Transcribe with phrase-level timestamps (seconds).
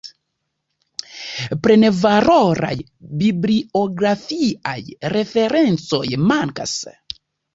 [1.65, 2.71] Plenvaloraj
[3.19, 4.79] bibliografiaj
[5.17, 6.75] referencoj mankas.